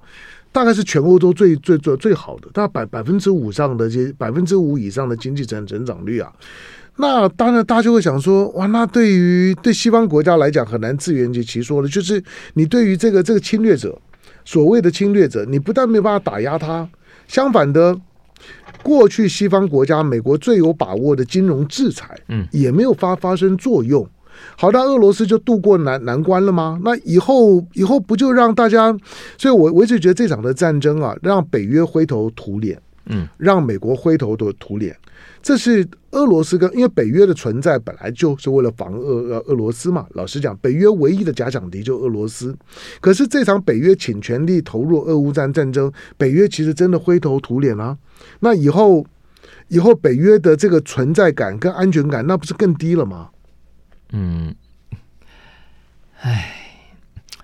[0.54, 6.32] 大概是全欧洲最最最最好的，大概百百分之五上的这百分之五以上的经济增增长率啊，
[6.95, 12.23] 那当然大家就会想说，哇，那对于对西方国家来讲很难自圆其说了，就是
[12.54, 13.99] 你对于这个这个侵略者，
[14.45, 16.88] 所谓的侵略者，你不但没有办法打压他，
[17.28, 17.99] 相反的，
[18.84, 24.08] 过去西方国家美国最有把握的金融制裁，嗯，也没有发发生作用。
[24.58, 26.79] 好，那俄罗斯就渡过难难关了吗？
[26.84, 28.95] 那以后以后不就让大家？
[29.38, 34.95] 所以我我一直觉得这场的战争啊，让北约灰头土脸，嗯，让美国灰头的土脸。
[35.45, 40.08] 这是俄罗斯跟因为北约的存在本来就是为了防俄俄罗斯嘛。
[40.15, 42.58] 老实讲，北约唯一的假想敌就俄罗斯。
[42.99, 47.95] 可是这场北约倾全力投入俄乌战战争，北约其实真的灰头土脸啊。
[48.39, 49.05] 那以后
[49.67, 53.29] 以后北约的这个存在感跟安全感，那不是更低了吗？
[54.13, 54.55] 嗯，
[56.21, 56.55] 哎，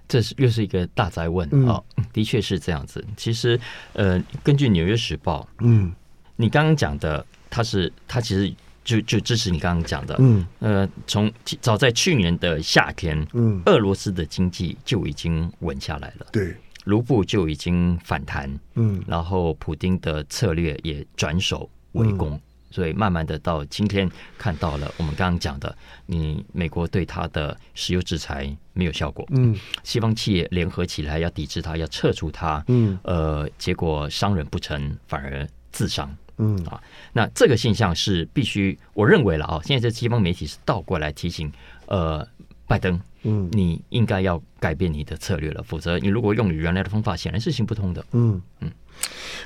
[0.08, 1.80] 这是又是一个大哉问啊！
[1.98, 3.06] 嗯、的确是这样子。
[3.16, 3.60] 其实，
[3.94, 5.94] 呃，根据《纽约时报》，嗯，
[6.36, 8.52] 你刚刚讲的，他是他其实
[8.84, 22.32] 就就支持你刚刚讲的，嗯，呃，从早在去年的夏天，嗯，俄罗斯的经济就已经稳下来了，对，卢布就已经反弹，嗯，然后普丁的策略也转手为攻。
[22.32, 22.42] 嗯。
[22.74, 36.82] 所以慢慢的到今天看到了我们刚刚讲的，你美国对他的石油制裁没有效果，嗯，西方企业联合起来要抵制他，要撤出他，嗯，呃，结果商人不成反而自伤，嗯啊，
[37.14, 41.52] 那这个现象是必须，我认为了啊，现在这西方媒体是倒过来提醒，
[41.88, 42.28] 呃，
[42.68, 48.72] 拜登，嗯，你应该要改变你的策略了，否则你如果用你原来的方法，显然是行不通的，嗯嗯。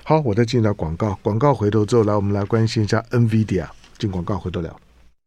[0.03, 1.17] 好，我再进到广告。
[1.21, 3.67] 广告回头之后，来我们来关心一下 NVIDIA。
[3.97, 4.79] 进广告回头聊。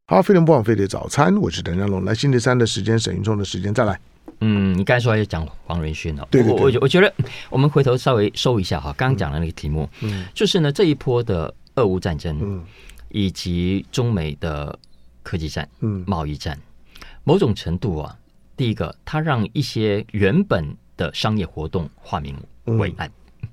[0.07, 2.05] 好，非常不枉费的早餐，我是邓家龙。
[2.05, 3.99] 来星期三的时间，沈云聪的时间再来。
[4.41, 7.13] 嗯，你刚才说要讲黄仁勋哦，对对对，我我我觉得
[7.51, 12.65] 我们回头稍微收一下哈，刚刚讲的那个题目，嗯，就是呢这一波的俄乌战争，嗯，
[13.11, 14.79] 以及中美的
[15.23, 16.59] 科技战，嗯，贸易战，
[17.25, 18.17] 某种程度啊，
[18.57, 23.09] 第一个，它让一些原本的商业活动化名为暗。
[23.09, 23.49] 嗯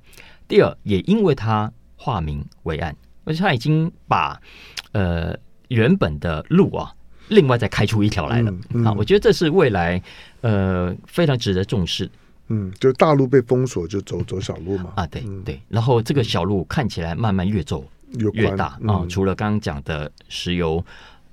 [0.48, 4.40] 第二，也因为它化名为暗，而且它已经把
[4.92, 5.36] 呃
[5.70, 6.94] 原本的路啊，
[7.30, 8.54] 另外再开出一条来了。
[8.86, 10.00] 啊、我觉得这是未来
[10.46, 12.10] 呃非常值得重视。
[12.50, 14.94] 嗯，就大陆被封锁，就走走小路嘛。
[14.96, 15.60] 啊，对对。
[15.68, 17.84] 然后这个小路看起来慢慢越走
[18.34, 19.10] 越大啊、嗯。
[19.10, 20.86] 除了刚刚讲的石油。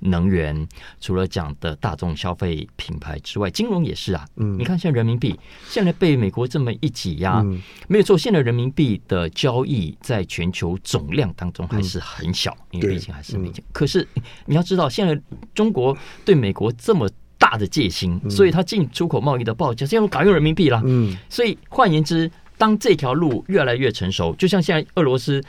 [0.04, 0.66] 能源
[1.00, 4.26] 除了讲的大众消费品牌之外，金融也是啊。
[4.34, 8.18] 嗯，你看现在人民币现在被美国这么一挤压，嗯，没有错。
[8.18, 13.62] 现在人民币的交易在全球总量当中还是很小，嗯，因为毕竟还是美金。
[13.70, 14.04] 可是
[14.46, 15.16] 你要知道，现在
[15.54, 17.08] 中国对美国这么
[17.42, 20.80] 大的戒心，嗯，所以它进出口贸易的报价现在改用人民币啦。
[20.86, 25.42] 嗯，所以换言之，当这条路越来越成熟，就像现在俄罗斯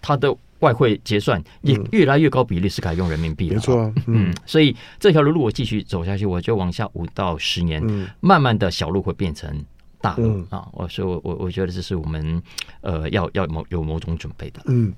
[0.00, 0.34] 它的。
[0.60, 7.82] 外汇结算也越来越高比例是改用人民币了，没错，嗯，所以这条路如果继续走下去，我就往下五到十年，
[8.20, 9.62] 慢慢的小路会变成
[10.04, 10.68] 大路啊。
[10.74, 12.42] 我所以我我我觉得这是我们
[12.82, 14.92] 呃要要某有某种准备的，嗯，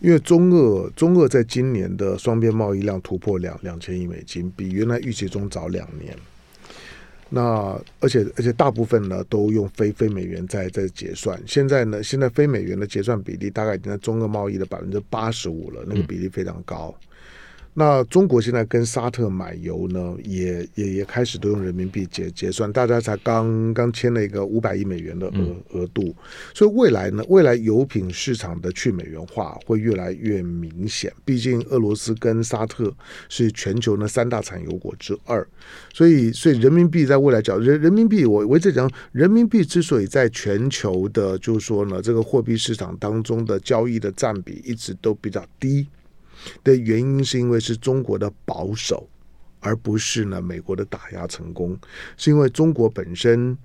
[0.00, 6.14] 因为中俄中俄在今年的双边贸易量突破两两千亿美金，比原来预期中早两年。
[7.32, 16.94] 那而且而且大部分呢都用非非美元在在结算，现在呢现在非美元的结算比例大概已经在中俄贸易的百分之八十五了，那个比例非常高。
[17.72, 26.14] 那中国现在跟沙特买油呢，也也也开始都用人民币结结算，大家才刚刚签了一个五百亿美元的额额度，
[26.52, 31.12] 所以未来呢，未来油品市场的去美元化会越来越明显。
[31.24, 32.92] 毕竟俄罗斯跟沙特
[33.28, 35.46] 是全球的三大产油国之二，
[35.94, 45.86] 所以所以人民币在未来讲人人民币，我我一直讲人民币之所以在全球的，就是说呢，这个货币市场当中的交易的占比一直都比较低。
[46.64, 49.08] 的原因是因为是中国的保守，
[49.60, 51.76] 而不是呢美国的打压成功。
[52.16, 53.56] 是因为中国本身，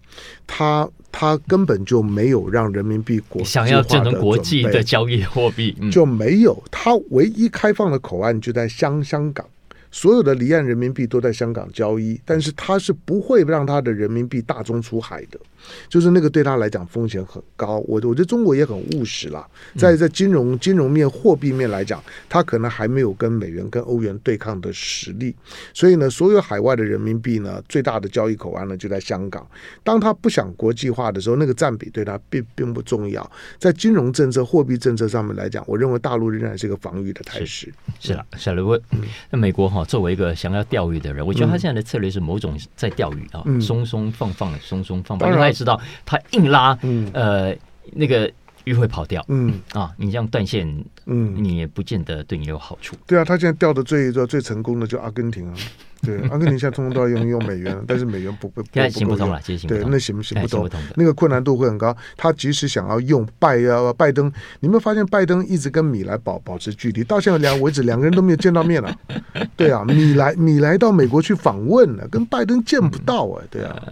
[0.46, 6.62] 它它根本就没有让人民币国想要变成国际的交易货币，就没有。
[6.70, 9.48] 它唯一开放的口岸就在香香港，
[9.92, 15.40] 所有的离岸人民币都在香港交易，但是它是不会让它的人民币大宗出海的。
[15.90, 17.80] 就是那个对他来讲风险很高。
[17.88, 19.46] 我我觉得中国也很务实了，
[19.78, 25.36] 在在金融金融面、货币面来讲，他可能还没有跟美元、跟欧元对抗的实力。
[25.74, 29.46] 所以呢，所有海外的人民币呢，最大的交易口岸呢就在香港。
[29.84, 33.30] 当他不想国际化的时候，那个占比对他并并不重要。
[33.58, 37.74] 在金融政策、货币政策上面来讲，我认为大陆仍然是一个防御的态势。
[38.00, 38.82] 是是了，小刘问，
[39.30, 46.78] 那美国哈作为一个想要钓鱼的人，我觉得他现在的策略是某种在钓鱼啊，松松放放的，松松放放，知道他硬拉，
[47.14, 47.56] 呃，
[47.94, 48.32] 那个
[48.66, 49.62] 鱼会跑掉，嗯。
[49.72, 50.68] 啊，你这样断线，
[51.06, 52.96] 嗯，你也不见得对你有好处。
[53.06, 55.54] 对啊，他现在钓的最最成功的就阿根廷啊。
[56.06, 59.84] 对，阿根廷现在通通都要用用美元， 但是美元不不，现在行不通了，其实行不通。
[59.86, 61.96] 对，那行不行不通，那个困难度会很高。
[62.16, 64.28] 他即使想要用拜啊拜登，
[64.60, 67.04] 你有没有发现拜登一直跟米莱保保持距离？
[67.04, 68.96] 到现在两为止，两个人都没有见到面了。
[69.58, 73.42] 对啊，米莱米莱到美国去访问了，跟拜登见不到啊。
[73.50, 73.84] 对啊，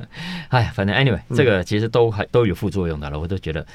[0.49, 3.19] 哎，反正 anyway，这个其实都还都有副作用的了。
[3.19, 3.65] 我都觉得，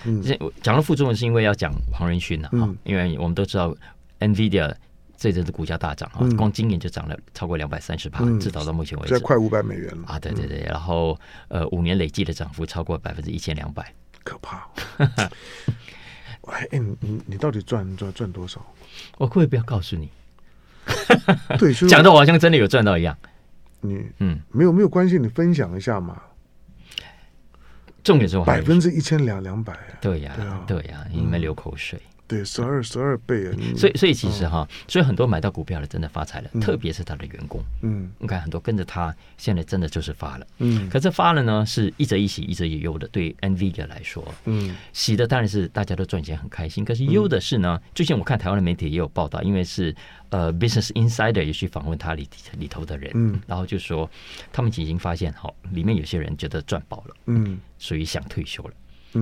[0.63, 3.75] 讲了副作用是因为要讲黄仁勋了啊，因为我们都知道
[4.21, 4.75] NVIDIA。
[5.21, 10.17] 这阵子股价大涨啊，光今年就涨了超过两百三十趴，至少到目前为止，快五百美元了啊！
[10.17, 14.69] 对对对，然后呃，五年累计的涨幅超过百分之一千两百，可怕！
[16.47, 18.65] 哎，你你你到底赚赚赚多少？
[19.17, 20.09] 我可不可以不要告诉你？
[21.59, 23.19] 对，讲的我好像真的有赚到一样。
[23.81, 26.23] 你嗯，没有没有关系，你分享一下嘛。
[28.05, 30.33] 重点是百分之一千两两百，对呀
[30.65, 32.01] 对呀，你们流口水。
[32.29, 33.57] 对，十二十二倍啊！
[33.75, 37.59] 所以所以其实哈，所以很多买到股票的真的发财了，特别是他的员工。
[37.81, 40.47] 嗯，你看很多跟着他，现在真的就是发了。
[40.59, 43.09] 嗯，可是发了呢，是一则一喜，一则一忧的。
[43.09, 49.97] 对 NVIDIA 来说，嗯，喜的当然是大家都赚钱很开心，可是忧的是呢，最近我看台湾的媒体也有报道，因为是
[50.29, 54.09] 呃 Business Insider 也去访问他里里头的人，嗯，然后就说
[54.53, 58.75] 他们已经发现，好，里面有些人觉得赚饱了，嗯，所以想退休了，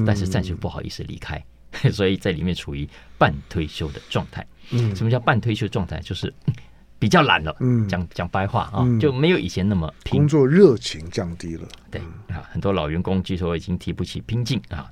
[0.05, 1.41] 但是暂时不好意思离开。
[1.93, 4.47] 所以在里面处于半退休的状态。
[4.71, 6.01] 嗯，什么叫半退休状态？
[6.01, 6.33] 就是
[6.99, 7.55] 比较懒了。
[7.61, 11.69] 嗯，讲讲白话啊，就没有以前那么拼，工作热情降低了。
[11.91, 14.91] 对啊，很多老员工据说已经提不起拼劲啊。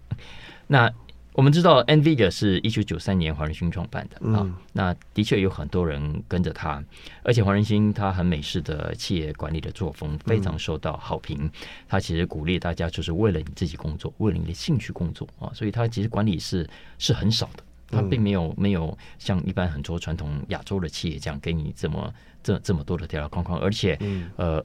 [0.67, 0.91] 那。
[1.35, 4.55] 我们知道，NVIDIA 是一九九三年黄仁勋创办的啊、嗯。
[4.73, 6.81] 那的确有很多人跟着他，
[7.25, 11.37] 而且黄仁勋他很美式的企业管理的作风非常受到好评。
[11.43, 11.51] 嗯、
[11.89, 15.51] 他其实鼓励大家就是为了你自己工作，为了你的兴趣工作啊。
[15.53, 16.65] 所以他其实管理是
[16.99, 22.13] 是很少的，他并没有没有像一般很多传统亚洲的企业这样给你这么。
[22.45, 24.63] 这这么多的条条框框，而且，嗯、呃，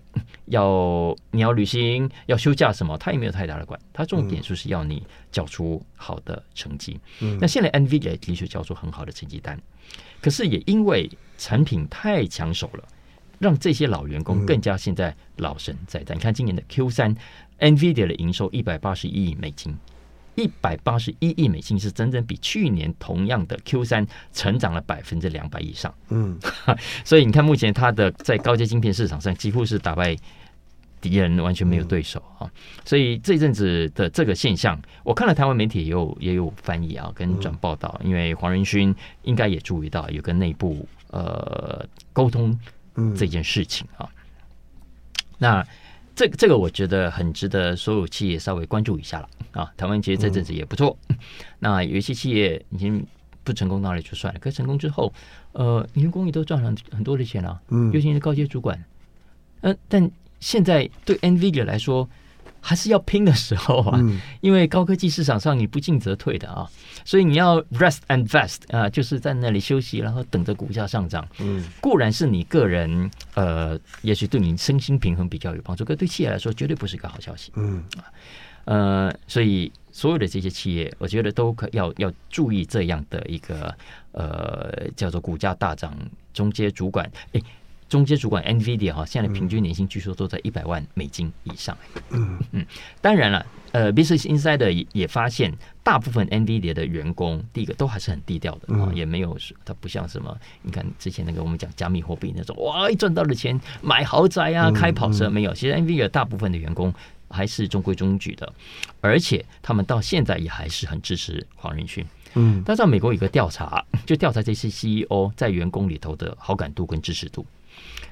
[0.47, 3.79] 要你要旅行要休假什么，他也没有太大的管。
[3.93, 5.01] 他重点就是要你
[5.32, 6.99] 交出好的成绩。
[7.21, 9.58] 嗯、那现在 NVIDIA 的确交出很好的成绩单，
[10.19, 12.84] 可是也因为产品太抢手了，
[13.39, 16.13] 让这些老员工更加现在老神在在。
[16.13, 17.15] 你看今年的 Q 三
[17.60, 19.73] ，NVIDIA 的营收一百八十一亿美金。
[20.39, 25.93] 一百八十一亿美金是整整比去年同样的 Q 三成长了百分之两百以上。
[26.08, 26.39] 嗯，
[27.04, 30.15] 所以你看，目前它的在高阶晶片市场上几乎是打败
[31.02, 32.49] 敌人，完全没有对手啊。
[32.86, 42.58] 所以这阵子的这个现象，我看了台湾媒体也有也有翻译啊，跟转报道，因为黄仁勋应该也注意到有跟内部呃沟通
[43.17, 44.08] 这件事情啊。
[45.38, 45.67] 那。
[46.19, 49.71] 这这个我觉得很值得所有企业稍微关注一下了啊！
[49.77, 51.15] 台湾其实这阵子也不错，嗯、
[51.60, 53.08] 那有一些企业已经
[53.45, 55.13] 不成功那里就算了，可成功之后，
[55.53, 58.77] 呃，员工也都赚了很很多的钱了，嗯，尤其是高阶主管，
[59.62, 62.10] 嗯、呃，但现在对 NVIDIA 来说。
[62.62, 64.00] 还是要拼的时候啊，
[64.41, 66.69] 因为高科技市场上你不进则退的啊，
[67.06, 71.28] 所以你要 rest and vest 啊，就是在那里休息，然后等着股价上涨。
[71.39, 77.52] 嗯，固然是你个人呃，也许对你身心平衡比较有帮助，可对企业来说绝对不是一个好消息。
[77.56, 78.04] 嗯啊，
[78.65, 83.76] 呃，所以所有的这些企业，我觉得都可要要注意这样的一个
[84.12, 85.95] 呃，叫做股价大涨，
[86.34, 87.43] 中阶主管诶。
[87.89, 91.75] 中阶主管 NVIDIA 哈，现在平均年薪据说都在一百万美金以上。
[92.12, 92.65] 嗯嗯，
[93.02, 95.52] 当然了，呃，Business Insider 也发现，
[95.84, 105.54] 大部分 NVIDIA 的员工，第一个都还是很低调的啊，也没有，他不像什么，你看之前那个我们讲加密货币那种，哇，一赚到了钱买豪宅啊，开跑车没有。
[105.54, 106.93] 其实 NVIDIA 大部分的员工
[107.28, 108.54] 还是中规中矩的，
[109.02, 112.06] 而且他们到现在也还是很支持黄仁勋。
[112.36, 117.43] 嗯，但在美国有个调查，就调查这些 CEO 在员工里头的好感度跟支持度。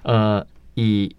[0.04, 1.16] 呃，以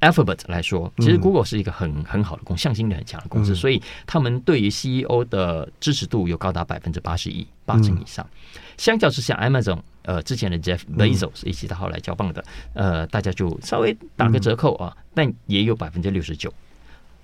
[0.00, 8.26] Alphabet 来说，其实 Google 是一个很很好的公，向心力很强的公司，嗯、所以他们对于 CEO 的支持度有高达百分之八十一，八成以上。
[8.32, 12.42] 嗯、相较之下，Amazon 呃之前的 Jeff Bezos 以及他后来交棒的，
[12.72, 16.52] 呃，大家就稍微打个折扣啊，嗯、但也有百分之六十九。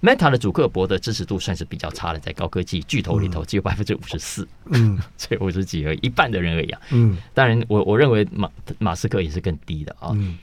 [0.02, 6.80] Meta 的主克伯的支持度算是比较差的，在高科技巨头里头只有百分之五十四，嗯， 只有五十几而已，一半的人而已啊。
[6.90, 10.10] 嗯，当然我我认为马马斯克也是更低的啊。
[10.14, 10.38] 嗯，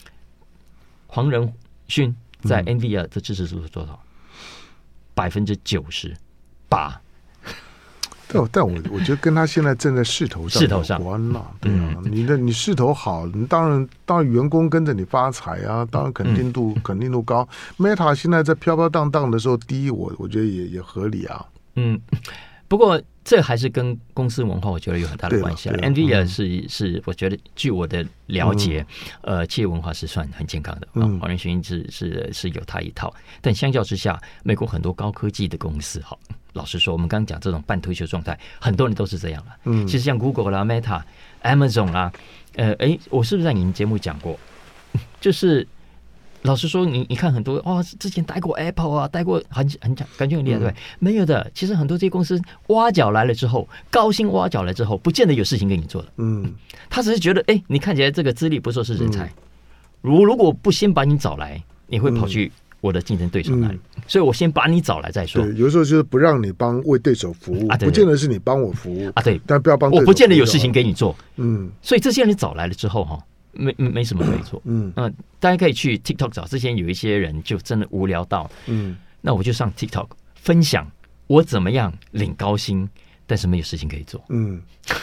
[1.07, 1.53] 黄仁
[1.87, 4.03] 勋在 NVIDIA 的支持度是多少？
[5.13, 6.15] 百分之九十
[6.67, 6.99] 八。
[8.33, 17.47] 但但我我觉得跟他现在正在势头上势头上关了，对啊，你的你势头好，你当然当然员工跟着你发财啊，当然肯定度 肯定度高。
[17.77, 21.45] Meta 现在在飘飘荡荡的时候低，我我觉得也也合理啊。
[21.75, 21.99] 嗯，
[22.67, 25.69] 不过这还是跟公司文化我觉得有很大的关系。
[25.69, 28.85] NVIDIA 是是，我觉得据我的了解，
[29.21, 30.87] 呃，企业文化是算很健康的。
[30.93, 36.17] 嗯黄仁勋是是是有他一套，但相较之下，美国很多高科技的公司哈。
[36.53, 39.51] 老实说，我们刚刚讲这种半退休状态，很多人都是这样了。
[39.65, 41.01] 嗯，其实像 Google 啦、Meta、
[41.43, 42.11] Amazon 啦，
[42.55, 44.37] 呃，哎，我是不是在你们节目讲过？
[45.19, 45.67] 就是
[46.43, 56.09] 老实说，你你看很多哇、哦，之前待过 Apple 啊，待过很很讲，感觉很厉害，对、嗯、没有的，其实很多这些公司挖角来了之后，高薪挖角来之后，不见得有事情给你做的。
[56.17, 56.53] 嗯，
[56.89, 59.31] 他只是觉得，哎，你看起来这个资历不错，是人才。
[60.01, 62.51] 如、嗯、如果不先把你找来，你会跑去。
[62.83, 65.41] 我的竞争对手那里，所以我先把你找来再说。
[65.41, 69.89] 对，有时候就是不让你帮为对手服务啊，不见得是你帮我服务啊，对，但不要帮。
[69.89, 73.17] 我不见得有事情给你做，嗯，所以这些人找来了之后哈，
[73.53, 74.91] 没没什么可以做，嗯。
[74.97, 80.85] 嗯，大家可以去 TikTok 找，之前有一些人就真的无聊到，嗯，那我就上 TikTok 分享
[81.27, 82.89] 我怎么样领高薪，
[83.25, 84.61] 但是没有事情可以做，嗯，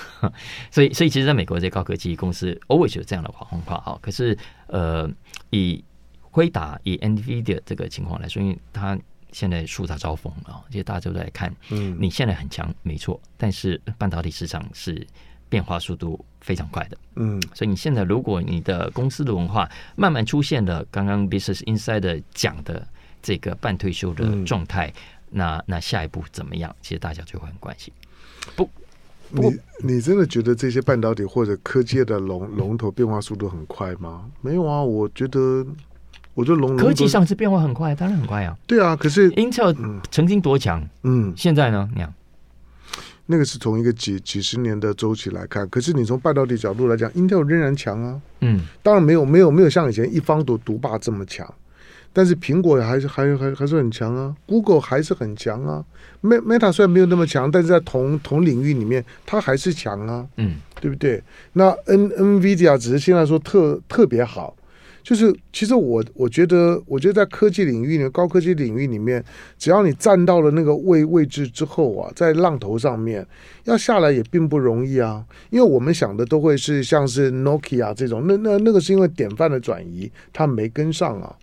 [0.71, 5.11] 所以所以其实在美国这些高科技公司 always 有这样的话话哈，可是呃
[5.49, 5.83] 以。
[6.31, 8.99] 辉达以 NVIDIA 这个情况来说，因为它
[9.33, 11.55] 现在树大招风啊，其实大家都在看。
[11.71, 15.07] 嗯，你现在很强，没错，但是半导体市场是
[15.49, 16.97] 变化速度非常快的。
[17.17, 22.87] 嗯，所以你现在如果你的公司的文化慢慢出现了刚刚 Business Insider 讲的
[23.23, 24.95] 这个半退休的状态，嗯、
[25.31, 26.75] 那那下一步怎么样？
[26.81, 27.93] 其实大家就会很关心。
[28.55, 28.69] 不，
[29.33, 29.59] 不你
[29.95, 34.31] 你真的觉得这些半导体或者科技的龙龙头变化速度很快吗？
[34.41, 35.67] 没有啊，我觉得。
[36.35, 38.57] 我觉得龙科技上是变化很快，当然很快啊。
[38.67, 39.75] 对啊，可是 Intel
[40.11, 41.89] 曾经多强，嗯，现在呢？
[41.95, 42.15] 那样，
[43.27, 45.69] 那个是从一个几几十年的周期来看。
[45.69, 48.21] 可是你从半导体角度来讲，Intel 仍然强啊。
[48.41, 51.53] 嗯，当然没有没有没有像以前一方独独霸这么强，
[52.13, 55.85] 但是苹果还是还还还是很强啊，Google 还是很强啊。
[56.23, 60.27] Meta 虽然没有那么强，但是在同同领域里面，它还是强啊。
[60.37, 61.23] 嗯，对不对？
[61.53, 64.55] 那 N NVIDIA 只是现在说特特别好。
[65.03, 69.25] 就是，其实我我觉得，我觉得在科技领域里，高科技领域里面，
[69.59, 73.27] 只要你站到了那个位位置之后啊，在浪头上面，
[73.65, 75.25] 要下来也并不容易啊。
[75.49, 81.35] 因为我们想的都会是像是 Nokia 这种，那那那个是因为典范的转移，它没跟上啊。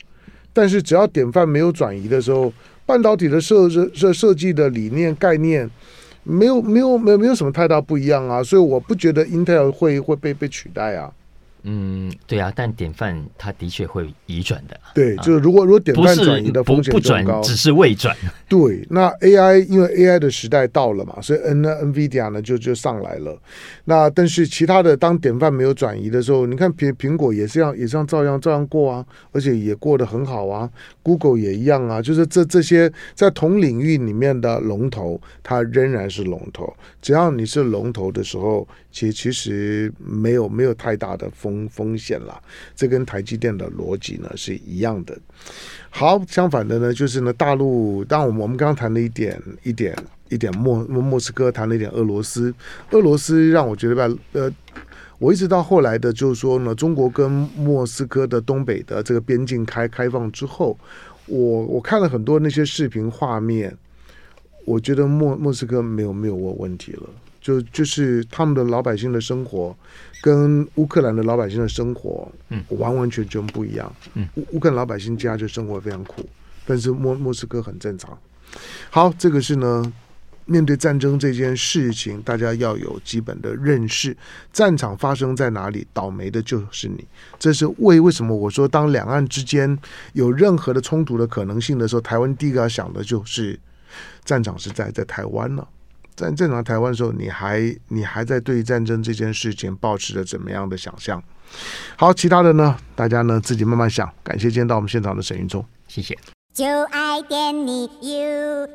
[0.53, 2.53] 但是只要典范没有转移的时候，
[2.85, 5.69] 半导体的设设设设计的理念概念，
[6.23, 8.41] 没有没有没有没有什么太大不一样啊。
[8.41, 11.11] 所以我不觉得 Intel 会会被被取代啊。
[11.63, 14.79] 嗯，对啊，但典范它的确会移转的。
[14.93, 18.15] 对，就是如果如果典范转移的风险不转，只是未转。
[18.47, 23.37] 对，那 AI 因为 AI 的时代到了嘛，所以 N NVIDIA 呢就就上来了。
[23.85, 30.69] 那但是其他的当典范没有转移的时候，你看苹苹果也是这样，也是样照样照样过啊，而且也过得很好啊。
[31.03, 36.73] Google 也一样啊，就是这这些在同领域里面的龙头，它仍然是龙头。
[37.01, 42.41] 只要你是龙头的时候，其实其实没有没有太大的风风风险了，
[42.75, 45.17] 这跟台积电的逻辑呢是一样的。
[45.89, 49.95] 好，相反的呢，就是呢，大陆，当我们我们刚刚谈了一点一点
[50.29, 52.53] 一点莫莫斯科，谈了一点俄罗斯，
[52.91, 54.51] 俄罗斯让我觉得吧，呃，
[55.19, 60.77] 我一直到后来的，就是说呢，中国跟莫斯科的东北的这个边境开开放之后，
[61.27, 63.75] 我我看了很多那些视频画面，
[64.65, 67.09] 我觉得莫莫斯科没有没有问问题了。
[67.39, 69.73] 就就是他们的老百姓的生活，
[70.22, 73.93] 跟乌克兰的老百姓的生活，嗯，完完全全不一样。
[74.15, 76.28] 嗯，乌乌克兰老百姓家就生活非常苦，
[76.65, 78.18] 但是莫莫斯科很正常。
[78.89, 79.93] 好，这个是呢，
[80.45, 84.15] 面对战争这件事情，大家要有基本的认识。
[84.51, 87.05] 战场发生在哪里，倒霉的就是你。
[87.38, 89.78] 这是为为什么我说，当两岸之间
[90.13, 93.59] 有任何的冲突的可能性的时候，台湾第一个要想的就是
[94.24, 95.68] 战场是在在台湾呢。
[96.18, 101.24] 在正常台湾的时候，你还你还在对战争这件事情保持着怎么样的想象？
[101.95, 104.11] 好，其他的呢，大家呢自己慢慢想。
[104.24, 106.18] 感谢今天到我们现场的沈云聪，谢谢。
[106.55, 108.68] 就爱点你 UFO